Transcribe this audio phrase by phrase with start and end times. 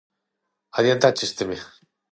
[0.77, 1.57] –Adiantáchesteme.